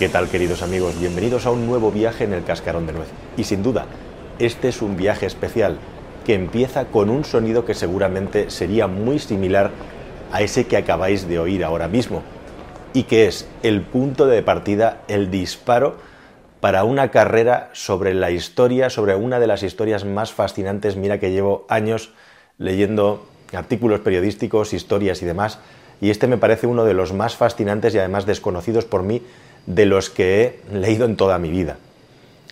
¿Qué 0.00 0.08
tal 0.08 0.30
queridos 0.30 0.62
amigos? 0.62 0.98
Bienvenidos 0.98 1.44
a 1.44 1.50
un 1.50 1.66
nuevo 1.66 1.92
viaje 1.92 2.24
en 2.24 2.32
el 2.32 2.42
cascarón 2.42 2.86
de 2.86 2.94
nuez. 2.94 3.08
Y 3.36 3.44
sin 3.44 3.62
duda, 3.62 3.84
este 4.38 4.68
es 4.68 4.80
un 4.80 4.96
viaje 4.96 5.26
especial 5.26 5.76
que 6.24 6.32
empieza 6.32 6.86
con 6.86 7.10
un 7.10 7.22
sonido 7.22 7.66
que 7.66 7.74
seguramente 7.74 8.48
sería 8.48 8.86
muy 8.86 9.18
similar 9.18 9.72
a 10.32 10.40
ese 10.40 10.66
que 10.66 10.78
acabáis 10.78 11.28
de 11.28 11.38
oír 11.38 11.62
ahora 11.62 11.86
mismo 11.86 12.22
y 12.94 13.02
que 13.02 13.26
es 13.26 13.46
el 13.62 13.82
punto 13.82 14.24
de 14.24 14.42
partida, 14.42 15.02
el 15.06 15.30
disparo 15.30 15.98
para 16.60 16.84
una 16.84 17.10
carrera 17.10 17.68
sobre 17.74 18.14
la 18.14 18.30
historia, 18.30 18.88
sobre 18.88 19.16
una 19.16 19.38
de 19.38 19.48
las 19.48 19.62
historias 19.62 20.06
más 20.06 20.32
fascinantes. 20.32 20.96
Mira 20.96 21.20
que 21.20 21.30
llevo 21.30 21.66
años 21.68 22.14
leyendo 22.56 23.26
artículos 23.52 24.00
periodísticos, 24.00 24.72
historias 24.72 25.20
y 25.20 25.26
demás, 25.26 25.58
y 26.00 26.08
este 26.08 26.26
me 26.26 26.38
parece 26.38 26.66
uno 26.66 26.86
de 26.86 26.94
los 26.94 27.12
más 27.12 27.36
fascinantes 27.36 27.94
y 27.94 27.98
además 27.98 28.24
desconocidos 28.24 28.86
por 28.86 29.02
mí 29.02 29.20
de 29.66 29.86
los 29.86 30.10
que 30.10 30.60
he 30.70 30.76
leído 30.76 31.06
en 31.06 31.16
toda 31.16 31.38
mi 31.38 31.50
vida. 31.50 31.76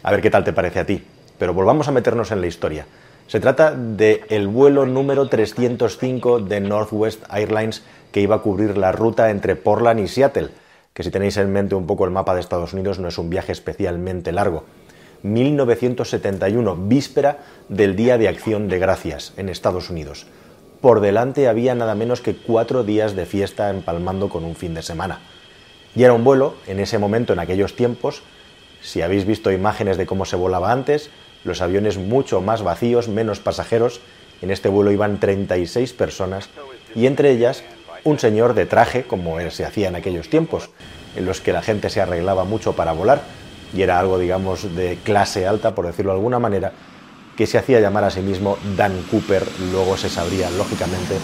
A 0.02 0.10
ver 0.10 0.20
qué 0.20 0.30
tal 0.30 0.44
te 0.44 0.52
parece 0.52 0.80
a 0.80 0.86
ti. 0.86 1.02
Pero 1.38 1.54
volvamos 1.54 1.88
a 1.88 1.92
meternos 1.92 2.30
en 2.30 2.40
la 2.40 2.46
historia. 2.46 2.86
Se 3.26 3.40
trata 3.40 3.72
del 3.72 4.22
el 4.28 4.48
vuelo 4.48 4.86
número 4.86 5.28
305 5.28 6.40
de 6.40 6.60
Northwest 6.60 7.22
Airlines 7.30 7.82
que 8.10 8.20
iba 8.20 8.36
a 8.36 8.42
cubrir 8.42 8.76
la 8.76 8.92
ruta 8.92 9.30
entre 9.30 9.54
Portland 9.54 10.00
y 10.00 10.08
Seattle, 10.08 10.48
que 10.94 11.02
si 11.02 11.10
tenéis 11.10 11.36
en 11.36 11.52
mente 11.52 11.74
un 11.74 11.86
poco 11.86 12.04
el 12.04 12.10
mapa 12.10 12.34
de 12.34 12.40
Estados 12.40 12.72
Unidos 12.72 12.98
no 12.98 13.08
es 13.08 13.18
un 13.18 13.30
viaje 13.30 13.52
especialmente 13.52 14.32
largo. 14.32 14.64
1971, 15.22 16.76
víspera 16.76 17.38
del 17.68 17.96
Día 17.96 18.18
de 18.18 18.28
Acción 18.28 18.68
de 18.68 18.78
Gracias 18.78 19.34
en 19.36 19.48
Estados 19.48 19.90
Unidos. 19.90 20.26
Por 20.80 21.00
delante 21.00 21.48
había 21.48 21.74
nada 21.74 21.94
menos 21.94 22.20
que 22.20 22.36
cuatro 22.36 22.84
días 22.84 23.14
de 23.14 23.26
fiesta 23.26 23.68
empalmando 23.68 24.28
con 24.28 24.44
un 24.44 24.54
fin 24.54 24.74
de 24.74 24.82
semana. 24.82 25.20
Y 25.94 26.04
era 26.04 26.12
un 26.12 26.24
vuelo, 26.24 26.54
en 26.66 26.80
ese 26.80 26.98
momento, 26.98 27.32
en 27.32 27.38
aquellos 27.38 27.74
tiempos, 27.74 28.22
si 28.80 29.02
habéis 29.02 29.24
visto 29.24 29.50
imágenes 29.50 29.96
de 29.96 30.06
cómo 30.06 30.24
se 30.24 30.36
volaba 30.36 30.72
antes, 30.72 31.10
los 31.44 31.60
aviones 31.60 31.98
mucho 31.98 32.40
más 32.40 32.62
vacíos, 32.62 33.08
menos 33.08 33.40
pasajeros, 33.40 34.00
en 34.42 34.50
este 34.50 34.68
vuelo 34.68 34.92
iban 34.92 35.18
36 35.18 35.92
personas 35.94 36.48
y 36.94 37.06
entre 37.06 37.30
ellas 37.30 37.64
un 38.04 38.18
señor 38.18 38.54
de 38.54 38.66
traje, 38.66 39.04
como 39.04 39.38
se 39.50 39.64
hacía 39.64 39.88
en 39.88 39.96
aquellos 39.96 40.30
tiempos, 40.30 40.70
en 41.16 41.26
los 41.26 41.40
que 41.40 41.52
la 41.52 41.62
gente 41.62 41.90
se 41.90 42.00
arreglaba 42.00 42.44
mucho 42.44 42.74
para 42.74 42.92
volar, 42.92 43.22
y 43.74 43.82
era 43.82 43.98
algo, 43.98 44.18
digamos, 44.18 44.74
de 44.76 44.98
clase 45.02 45.46
alta, 45.46 45.74
por 45.74 45.86
decirlo 45.86 46.12
de 46.12 46.18
alguna 46.18 46.38
manera, 46.38 46.72
que 47.36 47.46
se 47.46 47.58
hacía 47.58 47.80
llamar 47.80 48.04
a 48.04 48.10
sí 48.10 48.20
mismo 48.20 48.56
Dan 48.76 49.02
Cooper, 49.10 49.44
luego 49.72 49.96
se 49.96 50.08
sabría, 50.08 50.50
lógicamente, 50.50 51.16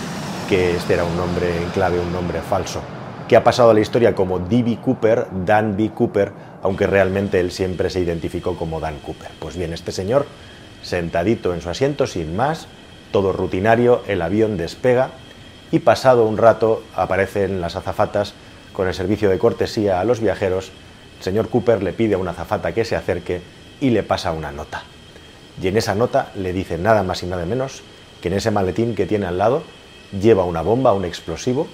que 0.49 0.77
este 0.77 0.95
era 0.95 1.05
un 1.05 1.17
nombre 1.17 1.57
en 1.57 1.71
clave, 1.71 1.99
un 1.99 2.13
nombre 2.13 2.41
falso, 2.41 2.83
ha 3.37 3.45
pasado 3.45 3.71
a 3.71 3.75
la 3.75 3.81
historia 3.81 4.15
como 4.15 4.39
D.B. 4.39 4.79
Cooper, 4.83 5.27
Dan 5.45 5.77
B. 5.77 5.91
Cooper, 5.91 6.33
aunque 6.63 6.87
realmente 6.87 7.41
él 7.41 7.51
siempre 7.51 7.91
se 7.91 8.01
identificó 8.01 8.57
como 8.57 8.81
Dan 8.81 8.99
Cooper. 8.99 9.31
Pues 9.39 9.57
bien, 9.57 9.73
este 9.73 9.93
señor, 9.93 10.27
sentadito 10.83 11.55
en 11.55 11.61
su 11.61 11.71
asiento, 11.71 12.07
sin 12.07 12.37
más, 12.37 12.67
todo 13.13 13.33
rutinario, 13.33 14.03
el 14.07 14.23
avión 14.23 14.57
despega 14.57 15.11
y 15.71 15.79
pasado 15.79 16.27
un 16.27 16.37
rato 16.37 16.83
aparecen 16.95 17.61
las 17.61 17.77
azafatas 17.77 18.35
con 18.73 18.89
el 18.89 18.95
servicio 18.95 19.31
de 19.31 19.39
cortesía 19.39 20.01
a 20.01 20.05
los 20.05 20.21
viajeros. 20.21 20.71
El 21.19 21.25
señor 21.25 21.49
Cooper 21.49 21.83
le 21.83 21.93
pide 21.93 22.15
a 22.15 22.19
una 22.19 22.33
azafata 22.33 22.75
que 22.75 22.85
se 22.85 22.97
acerque 22.97 23.41
y 23.81 23.91
le 23.91 24.03
pasa 24.03 24.33
una 24.33 24.53
nota. 24.53 24.83
Y 25.63 25.69
en 25.69 25.77
esa 25.77 25.95
nota 25.95 26.31
le 26.35 26.53
dice 26.53 26.77
nada 26.77 27.03
más 27.03 27.23
y 27.23 27.27
nada 27.27 27.47
menos 27.47 27.83
que 28.21 28.29
en 28.29 28.35
ese 28.35 28.51
maletín 28.51 28.95
que 28.95 29.07
tiene 29.07 29.27
al 29.27 29.39
lado 29.39 29.63
lleva 30.21 30.45
una 30.45 30.63
bomba, 30.63 30.93
un 30.93 31.05
explosivo, 31.05 31.69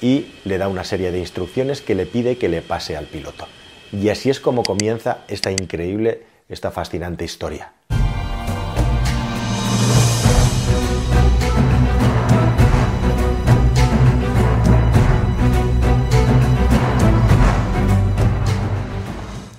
y 0.00 0.26
le 0.44 0.58
da 0.58 0.68
una 0.68 0.84
serie 0.84 1.10
de 1.10 1.18
instrucciones 1.18 1.80
que 1.80 1.94
le 1.94 2.06
pide 2.06 2.36
que 2.36 2.48
le 2.48 2.62
pase 2.62 2.96
al 2.96 3.06
piloto. 3.06 3.46
Y 3.92 4.08
así 4.08 4.30
es 4.30 4.40
como 4.40 4.62
comienza 4.62 5.18
esta 5.28 5.50
increíble, 5.50 6.22
esta 6.48 6.70
fascinante 6.70 7.24
historia. 7.24 7.72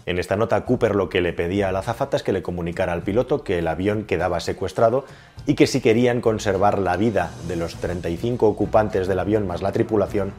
En 0.07 0.19
esta 0.19 0.37
nota, 0.37 0.63
Cooper 0.63 0.95
lo 0.95 1.09
que 1.09 1.19
le 1.19 1.33
pedía 1.33 1.67
a 1.67 1.73
la 1.73 1.79
azafata 1.79 2.15
es 2.15 2.23
que 2.23 2.31
le 2.31 2.41
comunicara 2.41 2.93
al 2.93 3.01
piloto 3.01 3.43
que 3.43 3.59
el 3.59 3.67
avión 3.67 4.05
quedaba 4.05 4.39
secuestrado 4.39 5.03
y 5.45 5.55
que 5.55 5.67
si 5.67 5.81
querían 5.81 6.21
conservar 6.21 6.79
la 6.79 6.95
vida 6.95 7.29
de 7.49 7.57
los 7.57 7.75
35 7.75 8.47
ocupantes 8.47 9.09
del 9.09 9.19
avión 9.19 9.45
más 9.45 9.61
la 9.61 9.73
tripulación, 9.73 10.31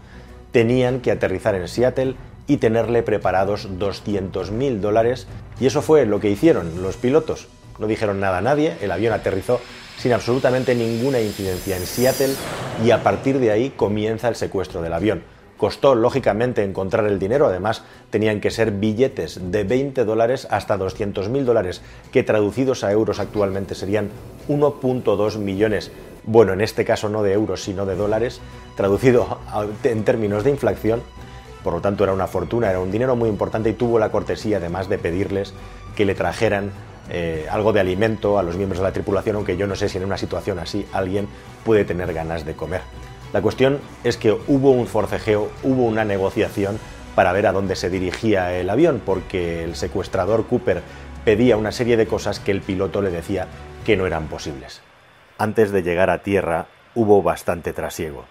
tenían 0.53 1.01
que 1.01 1.11
aterrizar 1.11 1.55
en 1.55 1.69
Seattle 1.69 2.15
y 2.47 2.57
tenerle 2.57 3.03
preparados 3.03 3.69
200.000 3.79 4.81
dólares. 4.81 5.27
Y 5.61 5.67
eso 5.67 5.83
fue 5.83 6.07
lo 6.07 6.19
que 6.19 6.31
hicieron 6.31 6.83
los 6.83 6.97
pilotos. 6.97 7.49
No 7.79 7.87
dijeron 7.87 8.21
nada 8.21 8.39
a 8.39 8.43
nadie, 8.43 8.79
el 8.81 8.91
avión 8.91 9.13
aterrizó 9.13 9.61
sin 9.99 10.15
absolutamente 10.15 10.75
ninguna 10.75 11.21
incidencia 11.21 11.77
en 11.77 11.85
Seattle 11.85 12.35
y 12.83 12.91
a 12.91 13.03
partir 13.03 13.39
de 13.39 13.51
ahí 13.51 13.69
comienza 13.77 14.29
el 14.29 14.35
secuestro 14.35 14.81
del 14.81 14.95
avión. 14.95 15.23
Costó, 15.59 15.97
lógicamente, 15.97 16.63
encontrar 16.63 17.05
el 17.07 17.19
dinero, 17.19 17.47
además 17.47 17.83
tenían 18.11 18.41
que 18.41 18.53
ser 18.53 18.71
billetes 18.71 19.51
de 19.51 19.65
20 19.65 20.05
dólares 20.05 20.47
hasta 20.51 20.77
200 20.77 21.29
mil 21.29 21.45
dólares, 21.45 21.83
que 22.13 22.23
traducidos 22.23 22.85
a 22.85 22.93
euros 22.93 23.19
actualmente 23.19 23.75
serían 23.75 24.09
1.2 24.49 25.37
millones. 25.39 25.91
Bueno, 26.23 26.53
en 26.53 26.61
este 26.61 26.85
caso 26.85 27.09
no 27.09 27.25
de 27.25 27.33
euros, 27.33 27.65
sino 27.65 27.87
de 27.87 27.97
dólares, 27.97 28.41
traducido 28.77 29.41
en 29.83 30.05
términos 30.05 30.45
de 30.45 30.51
inflación. 30.51 31.03
Por 31.65 31.73
lo 31.73 31.81
tanto, 31.81 32.05
era 32.05 32.13
una 32.13 32.29
fortuna, 32.29 32.71
era 32.71 32.79
un 32.79 32.93
dinero 32.93 33.17
muy 33.17 33.29
importante 33.29 33.69
y 33.71 33.73
tuvo 33.73 33.99
la 33.99 34.13
cortesía, 34.13 34.59
además, 34.59 34.89
de 34.89 34.99
pedirles 34.99 35.55
que 35.97 36.05
le 36.05 36.15
trajeran 36.15 36.71
eh, 37.11 37.49
algo 37.51 37.73
de 37.73 37.81
alimento 37.81 38.39
a 38.39 38.45
los 38.45 38.57
miembros 38.57 38.79
de 38.79 38.85
la 38.85 38.93
tripulación, 38.93 39.35
aunque 39.35 39.57
yo 39.57 39.67
no 39.67 39.75
sé 39.75 39.89
si 39.89 39.99
en 39.99 40.05
una 40.05 40.19
situación 40.19 40.61
así 40.61 40.87
alguien 40.93 41.27
puede 41.65 41.85
tener 41.85 42.13
ganas 42.13 42.47
de 42.47 42.55
comer. 42.55 42.83
La 43.33 43.43
cuestión 43.43 43.81
es 44.05 44.17
que 44.17 44.33
hubo 44.33 44.71
un 44.71 44.87
forcejeo, 44.87 45.51
hubo 45.63 45.85
una 45.85 46.05
negociación 46.05 46.79
para 47.15 47.33
ver 47.33 47.47
a 47.47 47.53
dónde 47.53 47.77
se 47.77 47.91
dirigía 47.91 48.55
el 48.55 48.71
avión, 48.71 49.03
porque 49.05 49.65
el 49.65 49.77
secuestrador 49.77 50.47
Cooper 50.47 50.83
pedía 51.25 51.59
una 51.59 51.73
serie 51.73 51.99
de 51.99 52.07
cosas 52.07 52.41
que 52.41 52.53
el 52.53 52.63
piloto 52.63 53.03
le 53.03 53.11
decía 53.11 53.47
que 53.85 53.97
no 53.97 54.07
eran 54.07 54.29
posibles. 54.29 54.81
Antes 55.37 55.73
de 55.73 55.83
llegar 55.83 56.09
a 56.09 56.23
tierra 56.23 56.69
hubo 56.95 57.23
bastante 57.23 57.73
trasiego. 57.75 58.25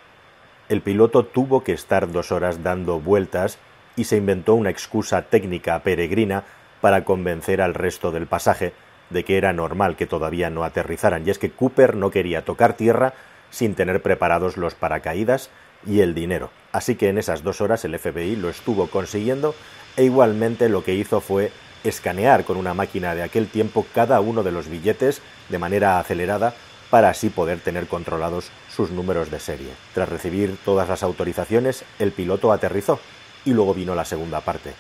El 0.67 0.81
piloto 0.81 1.25
tuvo 1.25 1.63
que 1.63 1.73
estar 1.73 2.11
dos 2.11 2.31
horas 2.31 2.63
dando 2.63 2.99
vueltas 2.99 3.59
y 3.95 4.05
se 4.05 4.17
inventó 4.17 4.55
una 4.55 4.71
excusa 4.71 5.23
técnica 5.23 5.79
peregrina 5.83 6.43
para 6.81 7.03
convencer 7.03 7.61
al 7.61 7.75
resto 7.75 8.11
del 8.11 8.25
pasaje 8.25 8.73
de 9.09 9.23
que 9.23 9.37
era 9.37 9.53
normal 9.53 9.95
que 9.95 10.07
todavía 10.07 10.49
no 10.49 10.63
aterrizaran, 10.63 11.25
y 11.25 11.29
es 11.29 11.39
que 11.39 11.51
Cooper 11.51 11.95
no 11.95 12.11
quería 12.11 12.43
tocar 12.43 12.73
tierra 12.73 13.13
sin 13.49 13.75
tener 13.75 14.01
preparados 14.01 14.57
los 14.57 14.75
paracaídas 14.75 15.49
y 15.85 16.01
el 16.01 16.13
dinero. 16.13 16.49
Así 16.71 16.95
que 16.95 17.09
en 17.09 17.17
esas 17.17 17.43
dos 17.43 17.61
horas 17.61 17.85
el 17.85 17.97
FBI 17.97 18.35
lo 18.35 18.49
estuvo 18.49 18.87
consiguiendo 18.87 19.55
e 19.95 20.03
igualmente 20.03 20.69
lo 20.69 20.83
que 20.83 20.93
hizo 20.93 21.21
fue 21.21 21.51
escanear 21.83 22.43
con 22.43 22.57
una 22.57 22.73
máquina 22.73 23.15
de 23.15 23.23
aquel 23.23 23.47
tiempo 23.47 23.85
cada 23.93 24.19
uno 24.19 24.43
de 24.43 24.51
los 24.51 24.67
billetes 24.67 25.21
de 25.49 25.59
manera 25.59 25.99
acelerada 25.99 26.53
para 26.89 27.09
así 27.09 27.29
poder 27.29 27.59
tener 27.59 27.87
controlados 27.87 28.49
sus 28.73 28.91
números 28.91 29.29
de 29.29 29.39
serie. 29.39 29.69
Tras 29.93 30.09
recibir 30.09 30.57
todas 30.63 30.87
las 30.89 31.03
autorizaciones, 31.03 31.83
el 31.99 32.11
piloto 32.11 32.51
aterrizó 32.51 32.99
y 33.45 33.51
luego 33.51 33.73
vino 33.73 33.95
la 33.95 34.05
segunda 34.05 34.41
parte. 34.41 34.73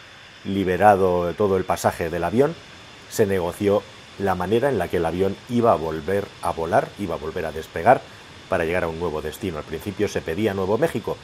Liberado 0.45 1.33
todo 1.33 1.57
el 1.57 1.65
pasaje 1.65 2.09
del 2.09 2.23
avión, 2.23 2.55
se 3.09 3.25
negoció 3.25 3.83
la 4.19 4.35
manera 4.35 4.69
en 4.69 4.77
la 4.77 4.87
que 4.87 4.97
el 4.97 5.05
avión 5.05 5.35
iba 5.49 5.73
a 5.73 5.75
volver 5.75 6.25
a 6.41 6.51
volar, 6.51 6.87
iba 6.99 7.15
a 7.15 7.19
volver 7.19 7.45
a 7.45 7.51
despegar 7.51 8.01
para 8.49 8.65
llegar 8.65 8.83
a 8.83 8.87
un 8.87 8.99
nuevo 8.99 9.21
destino. 9.21 9.57
Al 9.57 9.63
principio 9.63 10.07
se 10.07 10.21
pedía 10.21 10.53
Nuevo 10.53 10.77
México, 10.77 11.17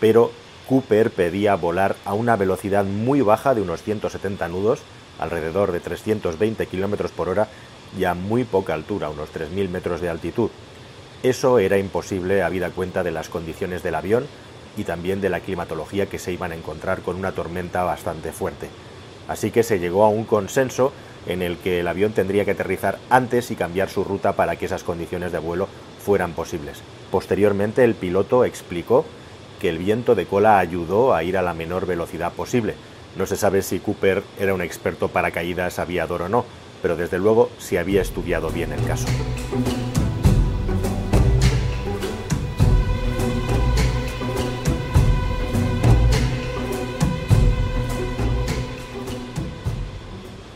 pero 0.00 0.30
Cooper 0.68 1.10
pedía 1.10 1.54
volar 1.56 1.96
a 2.04 2.14
una 2.14 2.36
velocidad 2.36 2.84
muy 2.84 3.20
baja 3.20 3.54
de 3.54 3.60
unos 3.60 3.82
170 3.82 4.48
nudos, 4.48 4.80
alrededor 5.18 5.72
de 5.72 5.80
320 5.80 6.66
kilómetros 6.66 7.12
por 7.12 7.28
hora 7.28 7.48
y 7.98 8.04
a 8.04 8.14
muy 8.14 8.44
poca 8.44 8.74
altura, 8.74 9.10
unos 9.10 9.32
3.000 9.32 9.68
metros 9.68 10.00
de 10.00 10.08
altitud. 10.08 10.50
Eso 11.22 11.58
era 11.58 11.78
imposible 11.78 12.42
habida 12.42 12.70
cuenta 12.70 13.02
de 13.02 13.12
las 13.12 13.28
condiciones 13.28 13.82
del 13.82 13.94
avión 13.94 14.26
y 14.76 14.84
también 14.84 15.20
de 15.20 15.30
la 15.30 15.40
climatología 15.40 16.06
que 16.06 16.18
se 16.18 16.32
iban 16.32 16.52
a 16.52 16.56
encontrar 16.56 17.00
con 17.02 17.16
una 17.16 17.32
tormenta 17.32 17.84
bastante 17.84 18.32
fuerte. 18.32 18.68
Así 19.28 19.50
que 19.50 19.62
se 19.62 19.78
llegó 19.78 20.04
a 20.04 20.08
un 20.08 20.24
consenso 20.24 20.92
en 21.26 21.40
el 21.40 21.56
que 21.58 21.80
el 21.80 21.88
avión 21.88 22.12
tendría 22.12 22.44
que 22.44 22.50
aterrizar 22.50 22.98
antes 23.08 23.50
y 23.50 23.56
cambiar 23.56 23.88
su 23.88 24.04
ruta 24.04 24.34
para 24.34 24.56
que 24.56 24.66
esas 24.66 24.84
condiciones 24.84 25.32
de 25.32 25.38
vuelo 25.38 25.68
fueran 26.04 26.32
posibles. 26.32 26.82
Posteriormente 27.10 27.82
el 27.82 27.94
piloto 27.94 28.44
explicó 28.44 29.06
que 29.60 29.70
el 29.70 29.78
viento 29.78 30.14
de 30.14 30.26
cola 30.26 30.58
ayudó 30.58 31.14
a 31.14 31.24
ir 31.24 31.38
a 31.38 31.42
la 31.42 31.54
menor 31.54 31.86
velocidad 31.86 32.32
posible. 32.32 32.74
No 33.16 33.24
se 33.26 33.36
sabe 33.36 33.62
si 33.62 33.78
Cooper 33.78 34.22
era 34.38 34.52
un 34.52 34.60
experto 34.60 35.08
paracaídas 35.08 35.78
aviador 35.78 36.22
o 36.22 36.28
no, 36.28 36.44
pero 36.82 36.96
desde 36.96 37.18
luego 37.18 37.50
si 37.58 37.78
había 37.78 38.02
estudiado 38.02 38.50
bien 38.50 38.72
el 38.72 38.84
caso. 38.84 39.06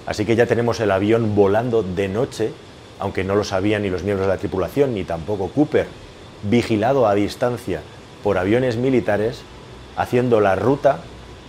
Así 0.05 0.25
que 0.25 0.37
ya 0.37 0.47
tenemos 0.47 0.81
el 0.81 0.91
avión 0.91 1.35
volando 1.35 1.83
de 1.83 2.09
noche, 2.09 2.53
aunque 2.99 3.25
no 3.25 3.35
lo 3.35 3.45
sabían 3.45 3.83
ni 3.83 3.91
los 3.91 4.03
miembros 4.03 4.27
de 4.27 4.35
la 4.35 4.39
tripulación, 4.39 4.95
ni 4.95 5.05
tampoco 5.05 5.49
Cooper, 5.49 5.87
vigilado 6.43 7.07
a 7.07 7.15
distancia 7.15 7.81
por 8.23 8.39
aviones 8.39 8.77
militares, 8.77 9.43
haciendo 9.97 10.41
la 10.41 10.57
ruta 10.57 10.99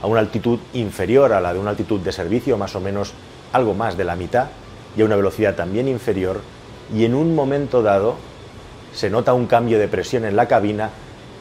a 0.01 0.07
una 0.07 0.19
altitud 0.19 0.59
inferior 0.73 1.33
a 1.33 1.41
la 1.41 1.53
de 1.53 1.59
una 1.59 1.71
altitud 1.71 1.99
de 1.99 2.11
servicio, 2.11 2.57
más 2.57 2.75
o 2.75 2.79
menos 2.79 3.13
algo 3.51 3.73
más 3.73 3.97
de 3.97 4.05
la 4.05 4.15
mitad, 4.15 4.47
y 4.95 5.01
a 5.01 5.05
una 5.05 5.15
velocidad 5.15 5.55
también 5.55 5.87
inferior, 5.87 6.41
y 6.93 7.05
en 7.05 7.13
un 7.13 7.35
momento 7.35 7.81
dado 7.81 8.15
se 8.93 9.09
nota 9.09 9.33
un 9.33 9.45
cambio 9.45 9.77
de 9.79 9.87
presión 9.87 10.25
en 10.25 10.35
la 10.35 10.47
cabina. 10.47 10.89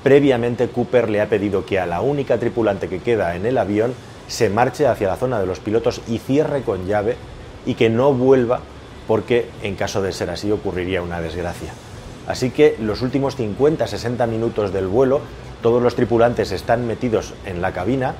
Previamente 0.02 0.68
Cooper 0.68 1.08
le 1.08 1.20
ha 1.20 1.28
pedido 1.28 1.64
que 1.64 1.78
a 1.78 1.86
la 1.86 2.00
única 2.00 2.38
tripulante 2.38 2.88
que 2.88 3.00
queda 3.00 3.34
en 3.36 3.46
el 3.46 3.58
avión 3.58 3.94
se 4.26 4.50
marche 4.50 4.86
hacia 4.86 5.08
la 5.08 5.16
zona 5.16 5.40
de 5.40 5.46
los 5.46 5.58
pilotos 5.58 6.02
y 6.06 6.18
cierre 6.18 6.62
con 6.62 6.86
llave 6.86 7.16
y 7.64 7.74
que 7.74 7.88
no 7.88 8.12
vuelva 8.12 8.60
porque 9.08 9.48
en 9.62 9.74
caso 9.74 10.02
de 10.02 10.12
ser 10.12 10.30
así 10.30 10.52
ocurriría 10.52 11.02
una 11.02 11.20
desgracia. 11.20 11.72
Así 12.28 12.50
que 12.50 12.76
los 12.78 13.00
últimos 13.00 13.38
50-60 13.38 14.28
minutos 14.28 14.72
del 14.72 14.86
vuelo, 14.86 15.22
todos 15.62 15.82
los 15.82 15.96
tripulantes 15.96 16.52
están 16.52 16.86
metidos 16.86 17.32
en 17.46 17.62
la 17.62 17.72
cabina, 17.72 18.14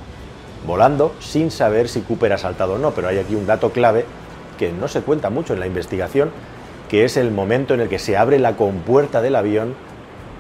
volando, 0.67 1.14
sin 1.20 1.50
saber 1.50 1.88
si 1.88 2.00
Cooper 2.00 2.32
ha 2.32 2.38
saltado 2.38 2.75
o 2.75 2.79
no, 2.79 2.93
pero 2.93 3.08
hay 3.08 3.19
aquí 3.19 3.35
un 3.35 3.46
dato 3.46 3.70
clave 3.70 4.06
que 4.58 4.73
no 4.73 4.88
se 4.88 5.02
cuenta 5.02 5.29
mucho 5.29 5.52
en 5.52 5.61
la 5.61 5.67
investigación, 5.67 6.31
que 6.88 7.05
es 7.05 7.19
el 7.19 7.31
momento 7.31 7.75
en 7.75 7.81
el 7.81 7.88
que 7.90 7.99
se 7.99 8.17
abre 8.17 8.38
la 8.38 8.56
compuerta 8.56 9.20
del 9.20 9.37
avión 9.37 9.75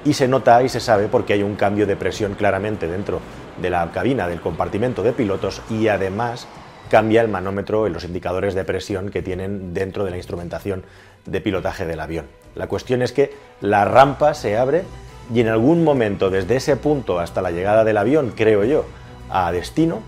y 0.04 0.14
se 0.14 0.28
nota 0.28 0.62
y 0.62 0.70
se 0.70 0.80
sabe 0.80 1.08
porque 1.08 1.34
hay 1.34 1.42
un 1.42 1.56
cambio 1.56 1.86
de 1.86 1.94
presión 1.94 2.34
claramente 2.34 2.88
dentro 2.88 3.20
de 3.60 3.68
la 3.68 3.90
cabina 3.92 4.26
del 4.26 4.40
compartimento 4.40 5.02
de 5.02 5.12
pilotos 5.12 5.60
y 5.68 5.88
además 5.88 6.48
cambia 6.88 7.20
el 7.20 7.28
manómetro 7.28 7.86
en 7.86 7.92
los 7.92 8.04
indicadores 8.04 8.54
de 8.54 8.64
presión 8.64 9.10
que 9.10 9.22
tienen 9.22 9.74
dentro 9.74 10.04
de 10.04 10.10
la 10.10 10.16
instrumentación 10.16 10.84
de 11.26 11.40
pilotaje 11.40 11.86
del 11.86 12.00
avión. 12.00 12.26
La 12.54 12.66
cuestión 12.66 13.02
es 13.02 13.12
que 13.12 13.32
la 13.60 13.84
rampa 13.84 14.34
se 14.34 14.56
abre 14.56 14.84
y 15.32 15.40
en 15.40 15.48
algún 15.48 15.84
momento 15.84 16.30
desde 16.30 16.56
ese 16.56 16.76
punto 16.76 17.20
hasta 17.20 17.42
la 17.42 17.50
llegada 17.50 17.84
del 17.84 17.98
avión, 17.98 18.32
creo 18.34 18.64
yo, 18.64 18.86
a 19.30 19.52
destino, 19.52 20.02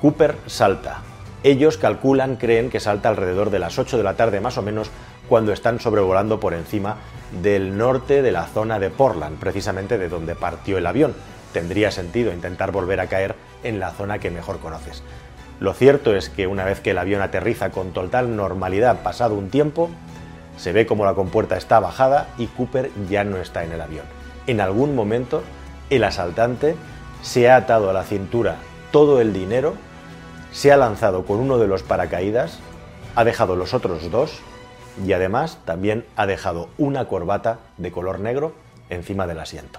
Cooper 0.00 0.36
salta. 0.46 1.02
Ellos 1.42 1.76
calculan, 1.76 2.36
creen 2.36 2.70
que 2.70 2.80
salta 2.80 3.08
alrededor 3.08 3.50
de 3.50 3.58
las 3.58 3.78
8 3.78 3.96
de 3.98 4.02
la 4.02 4.14
tarde 4.14 4.40
más 4.40 4.56
o 4.58 4.62
menos 4.62 4.90
cuando 5.28 5.52
están 5.52 5.78
sobrevolando 5.78 6.40
por 6.40 6.54
encima 6.54 6.96
del 7.42 7.76
norte 7.76 8.22
de 8.22 8.32
la 8.32 8.46
zona 8.46 8.78
de 8.78 8.90
Portland, 8.90 9.38
precisamente 9.38 9.96
de 9.96 10.08
donde 10.08 10.34
partió 10.34 10.78
el 10.78 10.86
avión. 10.86 11.14
Tendría 11.52 11.90
sentido 11.90 12.32
intentar 12.32 12.72
volver 12.72 13.00
a 13.00 13.06
caer 13.06 13.36
en 13.62 13.78
la 13.78 13.90
zona 13.90 14.18
que 14.18 14.30
mejor 14.30 14.58
conoces. 14.58 15.02
Lo 15.60 15.74
cierto 15.74 16.16
es 16.16 16.30
que 16.30 16.46
una 16.46 16.64
vez 16.64 16.80
que 16.80 16.92
el 16.92 16.98
avión 16.98 17.20
aterriza 17.20 17.70
con 17.70 17.92
total 17.92 18.34
normalidad 18.34 19.02
pasado 19.02 19.34
un 19.34 19.50
tiempo, 19.50 19.90
se 20.56 20.72
ve 20.72 20.86
como 20.86 21.04
la 21.04 21.12
compuerta 21.12 21.58
está 21.58 21.80
bajada 21.80 22.28
y 22.38 22.46
Cooper 22.46 22.90
ya 23.10 23.24
no 23.24 23.36
está 23.36 23.62
en 23.62 23.72
el 23.72 23.80
avión. 23.82 24.06
En 24.46 24.62
algún 24.62 24.94
momento, 24.94 25.42
el 25.90 26.02
asaltante 26.04 26.76
se 27.22 27.50
ha 27.50 27.56
atado 27.56 27.90
a 27.90 27.92
la 27.92 28.04
cintura 28.04 28.56
todo 28.90 29.20
el 29.20 29.34
dinero, 29.34 29.74
se 30.50 30.72
ha 30.72 30.78
lanzado 30.78 31.26
con 31.26 31.38
uno 31.38 31.58
de 31.58 31.68
los 31.68 31.82
paracaídas, 31.82 32.58
ha 33.14 33.24
dejado 33.24 33.54
los 33.54 33.74
otros 33.74 34.10
dos 34.10 34.40
y 35.06 35.12
además 35.12 35.58
también 35.66 36.06
ha 36.16 36.26
dejado 36.26 36.70
una 36.78 37.06
corbata 37.06 37.58
de 37.76 37.92
color 37.92 38.18
negro 38.18 38.54
encima 38.88 39.26
del 39.26 39.40
asiento. 39.40 39.78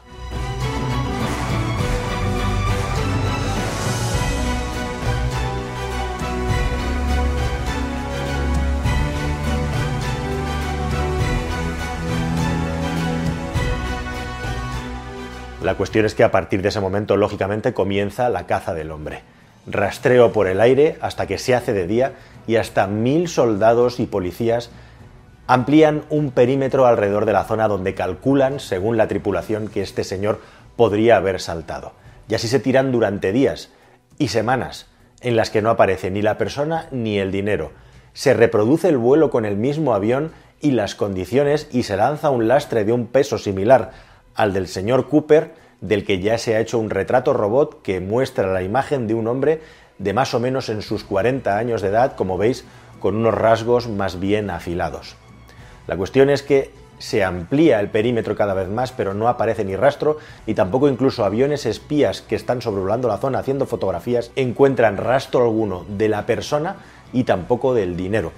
La 15.62 15.76
cuestión 15.76 16.06
es 16.06 16.16
que 16.16 16.24
a 16.24 16.32
partir 16.32 16.64
de 16.64 16.70
ese 16.70 16.80
momento, 16.80 17.18
lógicamente, 17.18 17.74
comienza 17.74 18.30
la 18.30 18.48
caza 18.48 18.74
del 18.74 18.90
hombre. 18.90 19.22
Rastreo 19.68 20.34
por 20.34 20.48
el 20.48 20.60
aire 20.60 20.98
hasta 21.02 21.28
que 21.28 21.38
se 21.38 21.54
hace 21.54 21.72
de 21.72 21.86
día 21.86 22.14
y 22.48 22.56
hasta 22.56 22.88
mil 22.88 23.28
soldados 23.28 24.00
y 24.00 24.08
policías 24.08 24.72
amplían 25.46 26.04
un 26.10 26.32
perímetro 26.32 26.88
alrededor 26.88 27.26
de 27.26 27.34
la 27.34 27.44
zona 27.44 27.68
donde 27.68 27.94
calculan, 27.94 28.60
según 28.60 28.98
la 28.98 29.08
tripulación, 29.08 29.68
que 29.68 29.84
este 29.84 30.04
señor 30.04 30.42
podría 30.76 31.18
haber 31.18 31.40
saltado. 31.40 31.92
Y 32.28 32.34
así 32.34 32.48
se 32.48 32.60
tiran 32.60 32.92
durante 32.92 33.32
días 33.32 33.70
y 34.18 34.30
semanas 34.30 34.88
en 35.22 35.36
las 35.36 35.52
que 35.52 35.62
no 35.62 35.70
aparece 35.70 36.10
ni 36.10 36.24
la 36.24 36.40
persona 36.40 36.88
ni 36.90 37.20
el 37.20 37.32
dinero. 37.32 37.72
Se 38.14 38.34
reproduce 38.34 38.90
el 38.90 38.98
vuelo 38.98 39.30
con 39.30 39.46
el 39.46 39.58
mismo 39.58 39.94
avión 39.94 40.32
y 40.60 40.72
las 40.72 40.96
condiciones 40.96 41.68
y 41.72 41.84
se 41.84 41.98
lanza 41.98 42.32
un 42.32 42.48
lastre 42.48 42.84
de 42.84 42.94
un 42.94 43.06
peso 43.06 43.38
similar 43.38 43.92
al 44.36 44.54
del 44.54 44.68
señor 44.68 45.10
Cooper, 45.10 45.54
del 45.82 46.06
que 46.06 46.20
ya 46.20 46.38
se 46.38 46.56
ha 46.56 46.60
hecho 46.60 46.80
un 46.80 46.90
retrato 46.90 47.34
robot 47.34 47.82
que 47.82 48.00
muestra 48.00 48.52
la 48.54 48.62
imagen 48.62 49.08
de 49.08 49.16
un 49.16 49.28
hombre 49.28 49.62
de 49.98 50.14
más 50.14 50.34
o 50.34 50.40
menos 50.40 50.70
en 50.70 50.82
sus 50.82 51.04
40 51.04 51.58
años 51.58 51.82
de 51.82 51.90
edad, 51.90 52.16
como 52.16 52.38
veis, 52.38 52.66
con 53.00 53.16
unos 53.16 53.34
rasgos 53.34 53.88
más 53.88 54.20
bien 54.20 54.50
afilados. 54.50 55.16
La 55.88 55.98
cuestión 55.98 56.30
es 56.30 56.44
que 56.44 56.72
se 57.00 57.24
amplía 57.24 57.80
el 57.80 57.90
perímetro 57.90 58.36
cada 58.36 58.54
vez 58.54 58.70
más, 58.70 58.92
pero 58.92 59.14
no 59.14 59.28
aparece 59.28 59.66
ni 59.66 59.76
rastro, 59.76 60.18
y 60.46 60.54
tampoco 60.54 60.88
incluso 60.88 61.26
aviones 61.26 61.66
espías 61.66 62.22
que 62.22 62.36
están 62.36 62.62
sobrevolando 62.62 63.08
la 63.08 63.18
zona 63.18 63.40
haciendo 63.40 63.66
fotografías 63.66 64.32
encuentran 64.36 64.98
rastro 64.98 65.44
alguno 65.44 65.84
de 65.90 66.10
la 66.10 66.28
persona 66.28 66.78
y 67.12 67.24
tampoco 67.24 67.74
del 67.74 67.98
dinero. 67.98 68.32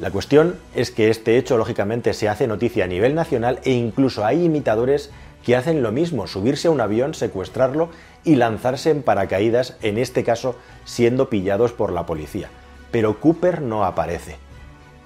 La 0.00 0.10
cuestión 0.10 0.56
es 0.74 0.90
que 0.90 1.10
este 1.10 1.36
hecho 1.36 1.58
lógicamente 1.58 2.14
se 2.14 2.30
hace 2.30 2.46
noticia 2.46 2.84
a 2.84 2.88
nivel 2.88 3.14
nacional 3.14 3.60
e 3.64 3.72
incluso 3.72 4.24
hay 4.24 4.46
imitadores 4.46 5.10
que 5.44 5.56
hacen 5.56 5.82
lo 5.82 5.92
mismo, 5.92 6.26
subirse 6.26 6.68
a 6.68 6.70
un 6.70 6.80
avión, 6.80 7.12
secuestrarlo 7.12 7.90
y 8.24 8.36
lanzarse 8.36 8.88
en 8.88 9.02
paracaídas, 9.02 9.76
en 9.82 9.98
este 9.98 10.24
caso 10.24 10.56
siendo 10.86 11.28
pillados 11.28 11.72
por 11.72 11.92
la 11.92 12.06
policía. 12.06 12.48
Pero 12.90 13.20
Cooper 13.20 13.60
no 13.60 13.84
aparece. 13.84 14.36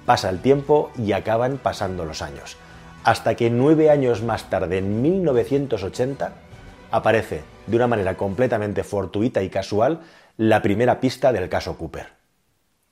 Pasa 0.05 0.29
el 0.29 0.39
tiempo 0.39 0.91
y 0.97 1.11
acaban 1.11 1.57
pasando 1.57 2.05
los 2.05 2.21
años. 2.21 2.55
Hasta 3.03 3.35
que 3.35 3.49
nueve 3.49 3.89
años 3.89 4.23
más 4.23 4.49
tarde, 4.49 4.77
en 4.77 5.01
1980, 5.01 6.35
aparece 6.91 7.41
de 7.67 7.75
una 7.75 7.87
manera 7.87 8.15
completamente 8.15 8.85
fortuita 8.85 9.43
y 9.43 9.49
casual 9.49 9.99
la 10.37 10.61
primera 10.61 11.01
pista 11.01 11.33
del 11.33 11.49
caso 11.49 11.77
Cooper 11.77 12.14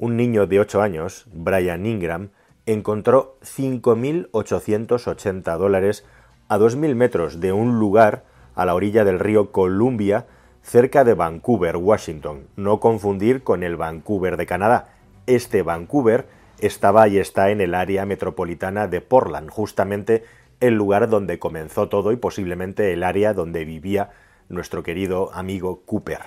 un 0.03 0.17
niño 0.17 0.47
de 0.47 0.59
8 0.59 0.81
años, 0.81 1.27
Brian 1.31 1.85
Ingram, 1.85 2.31
encontró 2.65 3.37
5.880 3.41 5.57
dólares 5.57 6.03
a 6.49 6.57
2.000 6.57 6.93
metros 6.93 7.39
de 7.39 7.53
un 7.53 7.79
lugar 7.79 8.25
a 8.53 8.65
la 8.65 8.75
orilla 8.75 9.05
del 9.05 9.19
río 9.19 9.53
Columbia, 9.53 10.25
cerca 10.61 11.05
de 11.05 11.13
Vancouver, 11.13 11.77
Washington. 11.77 12.47
No 12.57 12.81
confundir 12.81 13.43
con 13.43 13.63
el 13.63 13.77
Vancouver 13.77 14.35
de 14.35 14.45
Canadá. 14.45 14.89
Este 15.25 15.61
Vancouver 15.61 16.25
estaba 16.59 17.07
y 17.07 17.17
está 17.17 17.51
en 17.51 17.61
el 17.61 17.73
área 17.73 18.05
metropolitana 18.05 18.89
de 18.89 18.99
Portland, 18.99 19.49
justamente 19.49 20.25
el 20.59 20.73
lugar 20.73 21.07
donde 21.07 21.39
comenzó 21.39 21.87
todo 21.87 22.11
y 22.11 22.17
posiblemente 22.17 22.91
el 22.91 23.03
área 23.03 23.33
donde 23.33 23.63
vivía 23.63 24.09
nuestro 24.49 24.83
querido 24.83 25.33
amigo 25.33 25.83
Cooper. 25.85 26.19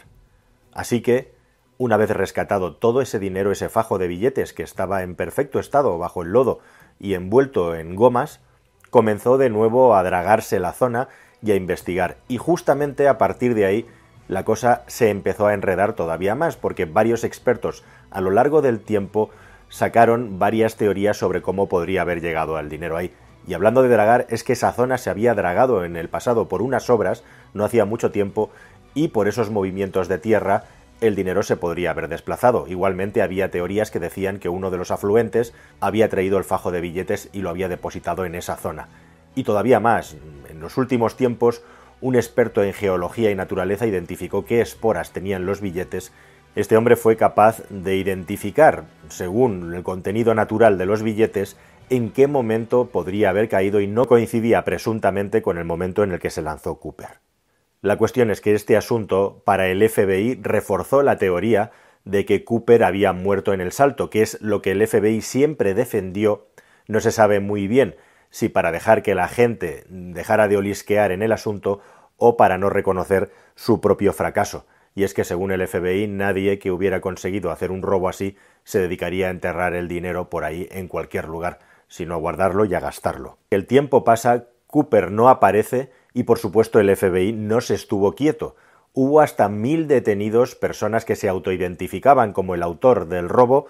Así 0.73 1.02
que 1.02 1.36
una 1.78 1.97
vez 1.97 2.11
rescatado 2.11 2.75
todo 2.75 3.00
ese 3.00 3.18
dinero, 3.18 3.52
ese 3.52 3.68
fajo 3.68 3.99
de 3.99 4.09
billetes 4.09 4.52
que 4.52 4.62
estaba 4.62 5.02
en 5.02 5.14
perfecto 5.14 5.59
estado 5.59 5.99
bajo 5.99 6.23
el 6.23 6.30
lodo 6.30 6.61
y 6.99 7.14
envuelto 7.14 7.75
en 7.75 7.97
gomas, 7.97 8.40
comenzó 8.90 9.37
de 9.37 9.50
nuevo 9.50 9.95
a 9.95 10.02
dragarse 10.02 10.59
la 10.59 10.73
zona 10.73 11.09
y 11.42 11.52
a 11.52 11.54
investigar. 11.56 12.16
Y 12.28 12.38
justamente 12.38 13.09
a 13.09 13.18
partir 13.18 13.54
de 13.54 13.66
ahí 13.66 13.87
la 14.28 14.45
cosa 14.45 14.83
se 14.87 15.11
empezó 15.11 15.47
a 15.47 15.54
enredar 15.54 15.92
todavía 15.92 16.35
más, 16.35 16.56
porque 16.56 16.85
varios 16.85 17.25
expertos 17.25 17.85
a 18.11 18.21
lo 18.21 18.30
largo 18.30 18.62
del 18.62 18.80
tiempo 18.80 19.30
sacaron 19.68 20.38
varias 20.38 20.76
teorías 20.76 21.16
sobre 21.16 21.42
cómo 21.42 21.68
podría 21.68 22.02
haber 22.02 22.21
llegado 22.21 22.56
al 22.56 22.68
dinero 22.68 22.97
ahí. 22.97 23.12
Y 23.47 23.54
hablando 23.54 23.83
de 23.83 23.88
dragar, 23.88 24.26
es 24.28 24.42
que 24.42 24.54
esa 24.54 24.73
zona 24.73 24.99
se 24.99 25.11
había 25.11 25.35
dragado 25.35 25.85
en 25.85 25.97
el 25.97 26.09
pasado 26.09 26.49
por 26.49 26.62
unas 26.62 26.90
obras, 26.90 27.23
no 27.54 27.64
hacía 27.64 27.85
mucho 27.85 28.11
tiempo, 28.11 28.50
y 28.95 29.09
por 29.09 29.28
esos 29.28 29.50
movimientos 29.50 30.09
de 30.09 30.18
tierra 30.18 30.64
el 31.00 31.15
dinero 31.15 31.43
se 31.43 31.57
podría 31.57 31.91
haber 31.91 32.09
desplazado. 32.09 32.67
Igualmente 32.67 33.23
había 33.23 33.50
teorías 33.50 33.91
que 33.91 34.00
decían 34.00 34.38
que 34.38 34.49
uno 34.49 34.71
de 34.71 34.79
los 34.79 34.91
afluentes 34.91 35.53
había 35.81 36.09
traído 36.09 36.38
el 36.38 36.45
fajo 36.45 36.71
de 36.71 36.81
billetes 36.81 37.29
y 37.33 37.41
lo 37.41 37.50
había 37.50 37.69
depositado 37.69 38.25
en 38.25 38.35
esa 38.35 38.57
zona. 38.57 38.88
Y 39.35 39.45
todavía 39.45 39.81
más, 39.81 40.17
en 40.49 40.61
los 40.61 40.76
últimos 40.79 41.17
tiempos, 41.17 41.62
un 42.00 42.17
experto 42.17 42.62
en 42.62 42.73
geología 42.73 43.31
y 43.31 43.35
naturaleza 43.35 43.87
identificó 43.87 44.45
qué 44.45 44.61
esporas 44.61 45.12
tenían 45.12 45.47
los 45.47 45.61
billetes. 45.61 46.12
Este 46.55 46.76
hombre 46.76 46.97
fue 46.97 47.17
capaz 47.17 47.62
de 47.69 47.97
identificar, 47.97 48.85
según 49.09 49.75
el 49.75 49.83
contenido 49.83 50.35
natural 50.35 50.79
de 50.79 50.87
los 50.87 51.03
billetes, 51.03 51.57
en 51.91 52.11
qué 52.11 52.26
momento 52.26 52.87
podría 52.87 53.31
haber 53.31 53.49
caído 53.49 53.81
y 53.81 53.87
no 53.87 54.07
coincidía 54.07 54.65
presuntamente 54.65 55.43
con 55.43 55.59
el 55.59 55.65
momento 55.65 56.03
en 56.03 56.12
el 56.12 56.19
que 56.19 56.31
se 56.31 56.43
lanzó 56.43 56.81
Cooper. 56.81 57.25
La 57.83 57.97
cuestión 57.99 58.30
es 58.30 58.40
que 58.40 58.54
este 58.54 58.76
asunto 58.76 59.42
para 59.45 59.68
el 59.68 59.87
FBI 59.88 60.40
reforzó 60.42 61.02
la 61.02 61.18
teoría 61.18 61.73
de 62.04 62.25
que 62.25 62.45
Cooper 62.45 62.85
había 62.85 63.12
muerto 63.12 63.52
en 63.52 63.61
el 63.61 63.73
salto, 63.73 64.11
que 64.11 64.23
es 64.23 64.40
lo 64.40 64.62
que 64.62 64.73
el 64.73 64.87
FBI 64.87 65.21
siempre 65.21 65.75
defendió, 65.75 66.47
no 66.87 67.00
se 67.00 67.11
sabe 67.11 67.40
muy 67.40 67.66
bien 67.66 67.97
si 68.30 68.49
para 68.49 68.73
dejar 68.73 69.02
que 69.02 69.14
la 69.14 69.28
gente 69.28 69.85
dejara 69.88 70.49
de 70.49 70.56
olisquear 70.56 71.12
en 71.12 71.23
el 71.23 71.33
asunto 71.33 71.80
o 72.16 72.37
para 72.37 72.59
no 72.59 72.71
reconocer 72.71 73.30
su 73.54 73.80
propio 73.80 74.12
fracaso. 74.12 74.66
Y 74.95 75.04
es 75.04 75.14
que 75.14 75.25
según 75.25 75.52
el 75.52 75.66
FBI 75.66 76.06
nadie 76.06 76.59
que 76.59 76.71
hubiera 76.71 77.00
conseguido 77.00 77.50
hacer 77.50 77.71
un 77.71 77.83
robo 77.83 78.09
así 78.09 78.37
se 78.64 78.78
dedicaría 78.78 79.26
a 79.26 79.30
enterrar 79.30 79.75
el 79.75 79.88
dinero 79.88 80.30
por 80.30 80.45
ahí 80.45 80.68
en 80.71 80.88
cualquier 80.88 81.28
lugar, 81.28 81.59
sino 81.88 82.14
a 82.14 82.18
guardarlo 82.18 82.64
y 82.64 82.75
a 82.75 82.80
gastarlo. 82.80 83.38
El 83.50 83.66
tiempo 83.66 84.04
pasa, 84.04 84.47
Cooper 84.66 85.11
no 85.11 85.28
aparece 85.28 85.90
y 86.16 86.23
por 86.23 86.38
supuesto 86.38 86.80
el 86.80 86.96
FBI 86.96 87.35
no 87.35 87.61
se 87.61 87.75
estuvo 87.75 88.14
quieto. 88.14 88.56
Hubo 88.94 89.20
hasta 89.20 89.50
mil 89.50 89.87
detenidos, 89.87 90.54
personas 90.54 91.04
que 91.04 91.14
se 91.14 91.28
autoidentificaban 91.28 92.32
como 92.32 92.54
el 92.54 92.62
autor 92.62 93.06
del 93.06 93.28
robo, 93.28 93.66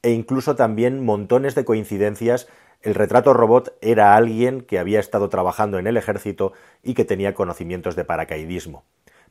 e 0.00 0.12
incluso 0.12 0.56
también 0.56 1.04
montones 1.04 1.54
de 1.54 1.66
coincidencias. 1.66 2.48
El 2.80 2.94
retrato 2.94 3.34
robot 3.34 3.76
era 3.82 4.16
alguien 4.16 4.62
que 4.62 4.78
había 4.78 4.98
estado 4.98 5.28
trabajando 5.28 5.78
en 5.78 5.86
el 5.86 5.98
ejército 5.98 6.54
y 6.82 6.94
que 6.94 7.04
tenía 7.04 7.34
conocimientos 7.34 7.96
de 7.96 8.06
paracaidismo. 8.06 8.84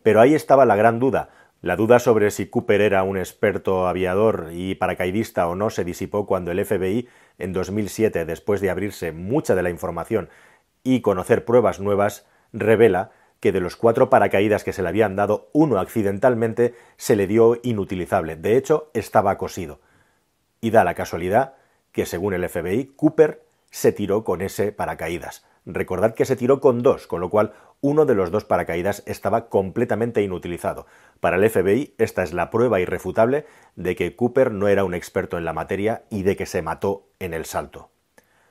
Pero 0.03 0.21
ahí 0.21 0.35
estaba 0.35 0.63
la 0.67 0.75
gran 0.75 0.99
duda. 0.99 1.29
La 1.63 1.75
duda 1.75 1.97
sobre 1.97 2.29
si 2.29 2.45
Cooper 2.51 2.81
era 2.81 3.01
un 3.01 3.17
experto 3.17 3.87
aviador 3.87 4.49
y 4.53 4.75
paracaidista 4.75 5.47
o 5.47 5.55
no 5.55 5.71
se 5.71 5.85
disipó 5.85 6.27
cuando 6.27 6.51
el 6.51 6.63
FBI, 6.63 7.09
en 7.39 7.51
2007, 7.51 8.25
después 8.25 8.61
de 8.61 8.69
abrirse 8.69 9.11
mucha 9.11 9.55
de 9.55 9.63
la 9.63 9.71
información 9.71 10.29
y 10.83 11.01
conocer 11.01 11.45
pruebas 11.45 11.79
nuevas, 11.79 12.27
revela 12.53 13.11
que 13.39 13.51
de 13.51 13.61
los 13.61 13.75
cuatro 13.75 14.09
paracaídas 14.09 14.63
que 14.63 14.73
se 14.73 14.81
le 14.81 14.89
habían 14.89 15.15
dado, 15.15 15.49
uno 15.53 15.79
accidentalmente 15.79 16.75
se 16.97 17.15
le 17.15 17.27
dio 17.27 17.57
inutilizable. 17.63 18.35
De 18.35 18.57
hecho, 18.57 18.89
estaba 18.93 19.37
cosido. 19.37 19.79
Y 20.61 20.71
da 20.71 20.83
la 20.83 20.93
casualidad 20.93 21.53
que, 21.91 22.05
según 22.05 22.33
el 22.33 22.47
FBI, 22.47 22.93
Cooper 22.95 23.41
se 23.71 23.91
tiró 23.91 24.23
con 24.23 24.41
ese 24.41 24.71
paracaídas. 24.71 25.45
Recordad 25.65 26.15
que 26.15 26.25
se 26.25 26.35
tiró 26.35 26.59
con 26.59 26.81
dos, 26.81 27.07
con 27.07 27.21
lo 27.21 27.29
cual 27.29 27.53
uno 27.81 28.05
de 28.05 28.15
los 28.15 28.31
dos 28.31 28.43
paracaídas 28.43 29.03
estaba 29.05 29.47
completamente 29.47 30.21
inutilizado. 30.21 30.85
Para 31.19 31.37
el 31.37 31.49
FBI, 31.49 31.93
esta 31.97 32.23
es 32.23 32.33
la 32.33 32.49
prueba 32.49 32.79
irrefutable 32.79 33.45
de 33.75 33.95
que 33.95 34.15
Cooper 34.15 34.51
no 34.51 34.67
era 34.67 34.83
un 34.83 34.93
experto 34.93 35.37
en 35.37 35.45
la 35.45 35.53
materia 35.53 36.03
y 36.09 36.23
de 36.23 36.35
que 36.35 36.45
se 36.45 36.61
mató 36.61 37.07
en 37.19 37.33
el 37.33 37.45
salto. 37.45 37.89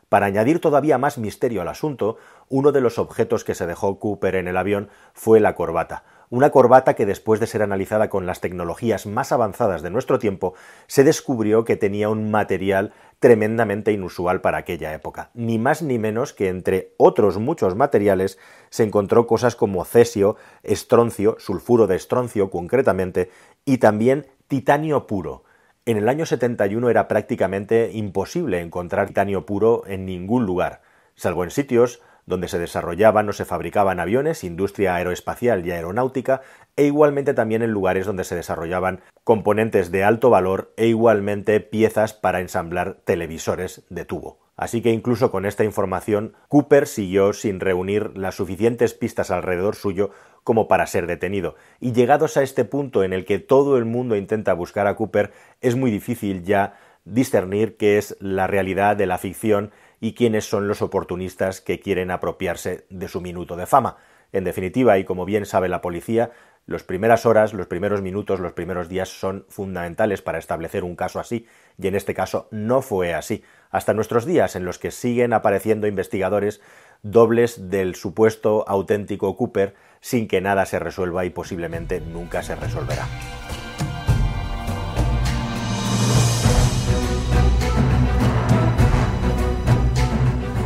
Para 0.09 0.27
añadir 0.27 0.61
todavía 0.61 0.97
más 0.97 1.19
misterio 1.19 1.61
al 1.61 1.69
asunto, 1.69 2.17
uno 2.49 2.73
de 2.73 2.81
los 2.81 2.99
objetos 2.99 3.45
que 3.45 3.55
se 3.55 3.67
dejó 3.67 3.99
Cooper 3.99 4.37
en 4.37 4.49
el 4.49 4.57
avión 4.57 4.89
fue 5.13 5.39
la 5.39 5.55
corbata. 5.55 6.05
Una 6.31 6.51
corbata 6.51 6.95
que 6.95 7.07
después 7.07 7.41
de 7.41 7.47
ser 7.47 7.63
analizada 7.63 8.11
con 8.11 8.27
las 8.27 8.41
tecnologías 8.41 9.07
más 9.07 9.33
avanzadas 9.33 9.81
de 9.81 9.91
nuestro 9.91 10.19
tiempo, 10.19 10.55
se 10.87 11.05
descubrió 11.05 11.65
que 11.65 11.77
tenía 11.77 12.11
un 12.11 12.31
material 12.31 12.93
tremendamente 13.19 13.93
inusual 13.93 14.43
para 14.43 14.59
aquella 14.59 14.93
época. 14.93 15.31
Ni 15.33 15.59
más 15.59 15.83
ni 15.83 15.99
menos 15.99 16.35
que 16.35 16.49
entre 16.49 16.93
otros 16.99 17.39
muchos 17.39 17.77
materiales 17.77 18.39
se 18.69 18.85
encontró 18.85 19.27
cosas 19.27 19.57
como 19.57 19.85
cesio, 19.85 20.37
estroncio, 20.63 21.37
sulfuro 21.39 21.87
de 21.87 21.97
estroncio 21.97 22.51
concretamente, 22.51 23.31
y 23.65 23.79
también 23.79 24.27
titanio 24.49 25.07
puro. 25.07 25.45
En 25.89 25.97
el 25.97 26.11
año 26.11 26.27
71 26.27 26.91
era 26.91 27.09
prácticamente 27.09 27.93
imposible 27.95 28.61
encontrar 28.61 29.07
titanio 29.07 29.47
puro 29.47 29.85
en 29.87 30.05
ningún 30.05 30.45
lugar, 30.45 30.83
salvo 31.15 31.45
en 31.45 31.51
sitios 31.51 32.03
donde 32.27 32.49
se 32.49 32.59
desarrollaban 32.59 33.27
o 33.31 33.33
se 33.33 33.47
fabricaban 33.47 33.99
aviones, 33.99 34.45
industria 34.45 34.97
aeroespacial 34.97 35.65
y 35.65 35.71
aeronáutica, 35.71 36.43
e 36.77 36.85
igualmente 36.85 37.33
también 37.33 37.63
en 37.63 37.71
lugares 37.71 38.05
donde 38.05 38.25
se 38.25 38.37
desarrollaban 38.37 39.01
componentes 39.25 39.91
de 39.91 40.05
alto 40.05 40.29
valor 40.29 40.75
e 40.77 40.89
igualmente 40.89 41.59
piezas 41.61 42.13
para 42.13 42.41
ensamblar 42.41 42.99
televisores 43.07 43.87
de 43.89 44.05
tubo. 44.05 44.48
Así 44.59 44.83
que 44.83 44.91
incluso 44.91 45.31
con 45.31 45.47
esta 45.47 45.63
información, 45.63 46.35
Cooper 46.49 46.89
siguió 46.89 47.33
sin 47.33 47.61
reunir 47.61 48.19
las 48.19 48.35
suficientes 48.35 48.93
pistas 48.93 49.31
alrededor 49.31 49.77
suyo 49.77 50.11
como 50.43 50.67
para 50.67 50.89
ser 50.89 51.07
detenido. 51.07 51.55
Y 51.79 51.93
llegados 51.93 52.37
a 52.37 52.43
este 52.43 52.65
punto 52.65 53.05
en 53.05 53.13
el 53.13 53.25
que 53.25 53.39
todo 53.39 53.79
el 53.79 53.85
mundo 53.85 54.17
intenta 54.17 54.53
buscar 54.55 54.89
a 54.89 54.97
Cooper, 54.97 55.31
es 55.61 55.77
muy 55.77 55.93
difícil 55.93 56.43
ya 56.43 56.77
discernir 57.05 57.77
qué 57.77 57.99
es 57.99 58.17
la 58.19 58.49
realidad 58.49 58.97
de 58.97 59.07
la 59.07 59.19
ficción 59.19 59.71
y 60.01 60.15
quiénes 60.15 60.45
son 60.45 60.67
los 60.67 60.83
oportunistas 60.83 61.61
que 61.61 61.79
quieren 61.79 62.11
apropiarse 62.11 62.85
de 62.91 63.07
su 63.07 63.21
minuto 63.21 63.55
de 63.55 63.67
fama. 63.67 63.99
En 64.33 64.43
definitiva, 64.43 64.99
y 64.99 65.05
como 65.05 65.25
bien 65.25 65.47
sabe 65.47 65.69
la 65.69 65.81
policía, 65.81 66.33
las 66.67 66.83
primeras 66.83 67.27
horas, 67.27 67.55
los 67.55 67.67
primeros 67.69 68.03
minutos, 68.03 68.41
los 68.41 68.53
primeros 68.53 68.89
días 68.89 69.09
son 69.09 69.47
fundamentales 69.49 70.21
para 70.21 70.39
establecer 70.39 70.83
un 70.83 70.97
caso 70.97 71.21
así, 71.21 71.47
y 71.79 71.87
en 71.87 71.95
este 71.95 72.13
caso 72.13 72.49
no 72.51 72.83
fue 72.83 73.15
así. 73.15 73.43
Hasta 73.71 73.93
nuestros 73.93 74.25
días, 74.25 74.57
en 74.57 74.65
los 74.65 74.79
que 74.79 74.91
siguen 74.91 75.35
apareciendo 75.35 75.87
investigadores 75.87 76.63
dobles 77.03 77.69
del 77.69 77.97
supuesto 77.97 78.65
auténtico 78.67 79.37
Cooper, 79.37 79.75
sin 80.01 80.27
que 80.27 80.41
nada 80.41 80.65
se 80.65 80.79
resuelva 80.79 81.27
y 81.27 81.31
posiblemente 81.31 82.01
nunca 82.01 82.43
se 82.43 82.57
resolverá. 82.57 83.07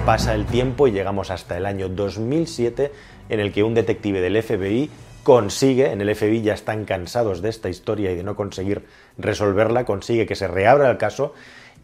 Pasa 0.06 0.34
el 0.34 0.46
tiempo 0.46 0.86
y 0.86 0.92
llegamos 0.92 1.30
hasta 1.30 1.56
el 1.56 1.66
año 1.66 1.88
2007 1.88 2.92
en 3.28 3.40
el 3.40 3.52
que 3.52 3.64
un 3.64 3.74
detective 3.74 4.20
del 4.20 4.40
FBI 4.40 4.90
consigue, 5.24 5.90
en 5.90 6.00
el 6.00 6.14
FBI 6.14 6.42
ya 6.42 6.54
están 6.54 6.84
cansados 6.84 7.42
de 7.42 7.48
esta 7.48 7.68
historia 7.68 8.12
y 8.12 8.16
de 8.16 8.24
no 8.24 8.36
conseguir 8.36 8.84
resolverla, 9.18 9.84
consigue 9.84 10.26
que 10.26 10.34
se 10.34 10.48
reabra 10.48 10.90
el 10.90 10.98
caso 10.98 11.34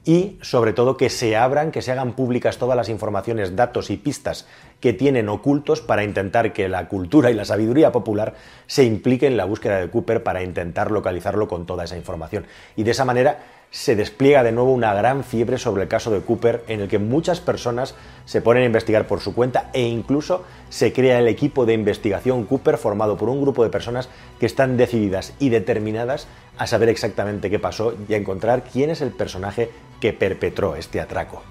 y 0.09 0.39
sobre 0.41 0.73
todo 0.73 0.97
que 0.97 1.11
se 1.11 1.37
abran, 1.37 1.71
que 1.71 1.83
se 1.83 1.93
hagan 1.93 2.15
públicas 2.15 2.57
todas 2.57 2.75
las 2.75 2.89
informaciones, 2.89 3.57
datos 3.57 3.91
y 3.91 3.99
pistas 3.99 4.47
que 4.81 4.95
tienen 4.95 5.29
ocultos 5.29 5.83
para 5.83 6.03
intentar 6.03 6.55
que 6.55 6.67
la 6.71 6.89
cultura 6.89 7.31
y 7.31 7.35
la 7.35 7.45
sabiduría 7.45 7.93
popular 7.93 8.33
se 8.67 8.85
impliquen 8.85 9.33
en 9.33 9.37
la 9.37 9.45
búsqueda 9.45 9.81
de 9.81 9.91
Cooper 9.91 10.23
para 10.23 10.43
intentar 10.43 10.91
localizarlo 10.91 11.47
con 11.47 11.67
toda 11.67 11.85
esa 11.85 11.99
información. 11.99 12.47
Y 12.75 12.85
de 12.85 12.93
esa 12.93 13.05
manera 13.05 13.41
se 13.71 13.97
despliega 13.97 14.43
de 14.43 14.53
nuevo 14.53 14.73
una 14.73 14.95
gran 14.95 15.25
fiebre 15.25 15.59
sobre 15.59 15.83
el 15.83 15.89
caso 15.89 16.11
de 16.11 16.21
Cooper 16.21 16.65
en 16.69 16.81
el 16.81 16.89
que 16.89 16.99
muchas 16.99 17.41
personas 17.41 17.95
se 18.25 18.41
ponen 18.41 18.63
a 18.63 18.67
investigar 18.67 19.07
por 19.07 19.21
su 19.21 19.35
cuenta 19.35 19.71
e 19.75 19.83
incluso 19.83 20.45
se 20.71 20.93
crea 20.93 21.19
el 21.19 21.29
equipo 21.29 21.67
de 21.67 21.75
investigación 21.75 22.45
Cooper 22.45 22.79
formado 22.79 23.17
por 23.17 23.29
un 23.29 23.43
grupo 23.43 23.63
de 23.63 23.71
personas 23.71 24.09
que 24.41 24.47
están 24.47 24.77
decididas 24.77 25.35
y 25.39 25.51
determinadas 25.51 26.27
a 26.57 26.67
saber 26.67 26.89
exactamente 26.89 27.51
qué 27.51 27.59
pasó 27.59 27.95
y 28.09 28.15
a 28.15 28.17
encontrar 28.17 28.65
quién 28.65 28.91
es 28.91 29.01
el 29.01 29.11
personaje 29.11 29.71
que 30.01 30.13
perpetró 30.13 30.77
este 30.77 31.01
atraco. 31.01 31.43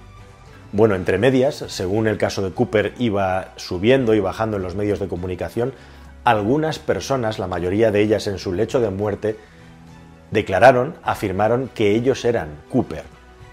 Bueno, 0.74 0.96
entre 0.96 1.18
medias, 1.18 1.64
según 1.68 2.08
el 2.08 2.18
caso 2.18 2.42
de 2.42 2.54
Cooper 2.54 2.94
iba 2.98 3.54
subiendo 3.56 4.16
y 4.16 4.20
bajando 4.20 4.58
en 4.58 4.64
los 4.64 4.76
medios 4.76 5.00
de 5.00 5.08
comunicación, 5.08 5.74
algunas 6.26 6.78
personas, 6.78 7.40
la 7.40 7.48
mayoría 7.48 7.90
de 7.90 8.02
ellas 8.02 8.28
en 8.28 8.38
su 8.38 8.52
lecho 8.52 8.82
de 8.82 8.90
muerte, 8.90 9.38
declararon, 10.32 10.96
afirmaron 11.04 11.70
que 11.74 11.96
ellos 11.96 12.26
eran 12.26 12.50
Cooper. 12.70 13.04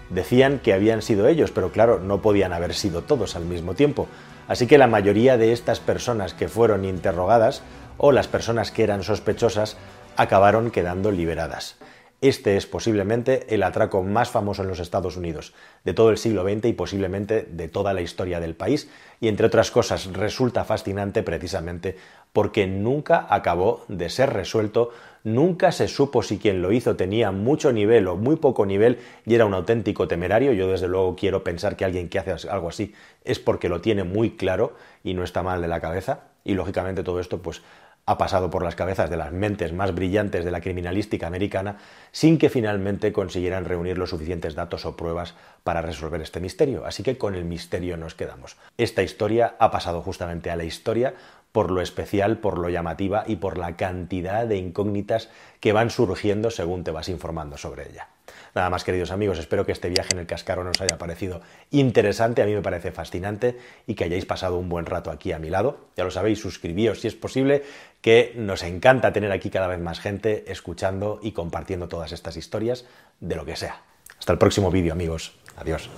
Decían 0.09 0.59
que 0.59 0.73
habían 0.73 1.01
sido 1.01 1.27
ellos, 1.27 1.51
pero 1.51 1.71
claro, 1.71 1.99
no 1.99 2.21
podían 2.21 2.53
haber 2.53 2.73
sido 2.73 3.01
todos 3.01 3.35
al 3.35 3.45
mismo 3.45 3.73
tiempo. 3.73 4.07
Así 4.47 4.67
que 4.67 4.77
la 4.77 4.87
mayoría 4.87 5.37
de 5.37 5.51
estas 5.51 5.79
personas 5.79 6.33
que 6.33 6.47
fueron 6.47 6.85
interrogadas 6.85 7.63
o 7.97 8.11
las 8.11 8.27
personas 8.27 8.71
que 8.71 8.83
eran 8.83 9.03
sospechosas 9.03 9.77
acabaron 10.17 10.71
quedando 10.71 11.11
liberadas. 11.11 11.77
Este 12.21 12.55
es 12.55 12.65
posiblemente 12.65 13.53
el 13.53 13.61
atraco 13.61 14.01
más 14.01 14.29
famoso 14.29 14.63
en 14.63 14.69
los 14.69 14.79
Estados 14.79 15.17
Unidos 15.17 15.53
de 15.83 15.93
todo 15.93 16.09
el 16.09 16.17
siglo 16.17 16.43
XX 16.43 16.65
y 16.65 16.73
posiblemente 16.73 17.43
de 17.43 17.67
toda 17.67 17.93
la 17.93 18.01
historia 18.01 18.39
del 18.39 18.55
país 18.55 18.89
y 19.19 19.27
entre 19.27 19.47
otras 19.47 19.69
cosas 19.69 20.07
resulta 20.07 20.63
fascinante 20.63 21.23
precisamente 21.23 21.97
porque 22.31 22.67
nunca 22.67 23.27
acabó 23.29 23.83
de 23.89 24.09
ser 24.09 24.31
resuelto, 24.31 24.91
nunca 25.25 25.73
se 25.73 25.89
supo 25.89 26.23
si 26.23 26.37
quien 26.37 26.61
lo 26.61 26.71
hizo 26.71 26.95
tenía 26.95 27.31
mucho 27.31 27.73
nivel 27.73 28.07
o 28.07 28.15
muy 28.15 28.37
poco 28.37 28.65
nivel 28.65 28.99
y 29.25 29.35
era 29.35 29.45
un 29.45 29.53
auténtico 29.53 30.07
temerario. 30.07 30.53
Yo 30.53 30.69
desde 30.69 30.87
luego 30.87 31.17
quiero 31.17 31.43
pensar 31.43 31.75
que 31.75 31.83
alguien 31.83 32.07
que 32.07 32.19
hace 32.19 32.47
algo 32.47 32.69
así 32.69 32.93
es 33.25 33.39
porque 33.39 33.67
lo 33.67 33.81
tiene 33.81 34.05
muy 34.05 34.37
claro 34.37 34.75
y 35.03 35.13
no 35.15 35.23
está 35.23 35.43
mal 35.43 35.61
de 35.61 35.67
la 35.67 35.81
cabeza 35.81 36.21
y 36.45 36.53
lógicamente 36.53 37.03
todo 37.03 37.19
esto 37.19 37.41
pues 37.41 37.61
ha 38.07 38.19
pasado 38.19 38.51
por 38.51 38.63
las 38.63 38.75
cabezas 38.75 39.09
de 39.09 39.17
las 39.17 39.31
mentes 39.31 39.73
más 39.73 39.95
brillantes 39.95 40.45
de 40.45 40.51
la 40.51 40.61
criminalística 40.61 41.25
americana 41.25 41.77
sin 42.11 42.37
que 42.37 42.49
finalmente 42.49 43.11
consiguieran 43.11 43.65
reunir 43.65 43.97
los 43.97 44.11
suficientes 44.11 44.53
datos 44.53 44.85
o 44.85 44.95
pruebas 44.95 45.33
para 45.63 45.81
resolver 45.81 46.21
este 46.21 46.39
misterio. 46.39 46.85
Así 46.85 47.01
que 47.01 47.17
con 47.17 47.33
el 47.33 47.45
misterio 47.45 47.97
nos 47.97 48.13
quedamos. 48.13 48.57
Esta 48.77 49.01
historia 49.01 49.55
ha 49.57 49.71
pasado 49.71 50.03
justamente 50.03 50.51
a 50.51 50.55
la 50.55 50.65
historia 50.65 51.15
por 51.55 51.71
lo 51.71 51.79
especial, 51.79 52.39
por 52.39 52.57
lo 52.57 52.67
llamativa 52.67 53.23
y 53.25 53.37
por 53.37 53.57
la 53.57 53.77
cantidad 53.77 54.45
de 54.45 54.57
incógnitas 54.57 55.29
que 55.61 55.71
van 55.71 55.89
surgiendo 55.89 56.51
según 56.51 56.83
te 56.83 56.91
vas 56.91 57.07
informando 57.07 57.55
sobre 57.55 57.89
ella. 57.89 58.09
Nada 58.53 58.69
más, 58.69 58.83
queridos 58.83 59.09
amigos, 59.09 59.39
espero 59.39 59.65
que 59.65 59.71
este 59.71 59.87
viaje 59.87 60.09
en 60.11 60.19
el 60.19 60.25
cascarón 60.25 60.67
os 60.67 60.81
haya 60.81 60.97
parecido 60.97 61.39
interesante, 61.71 62.41
a 62.41 62.45
mí 62.45 62.53
me 62.53 62.61
parece 62.61 62.91
fascinante 62.91 63.57
y 63.87 63.95
que 63.95 64.03
hayáis 64.03 64.25
pasado 64.25 64.57
un 64.57 64.67
buen 64.67 64.85
rato 64.85 65.11
aquí 65.11 65.31
a 65.31 65.39
mi 65.39 65.49
lado. 65.49 65.77
Ya 65.95 66.03
lo 66.03 66.11
sabéis, 66.11 66.41
suscribíos 66.41 66.99
si 66.99 67.07
es 67.07 67.15
posible, 67.15 67.63
que 68.01 68.33
nos 68.35 68.61
encanta 68.61 69.13
tener 69.13 69.31
aquí 69.31 69.49
cada 69.49 69.67
vez 69.67 69.79
más 69.79 70.01
gente 70.01 70.51
escuchando 70.51 71.21
y 71.23 71.31
compartiendo 71.31 71.87
todas 71.87 72.11
estas 72.11 72.35
historias 72.35 72.83
de 73.21 73.37
lo 73.37 73.45
que 73.45 73.55
sea. 73.55 73.81
Hasta 74.19 74.33
el 74.33 74.39
próximo 74.39 74.71
vídeo, 74.71 74.91
amigos. 74.91 75.39
Adiós. 75.55 75.89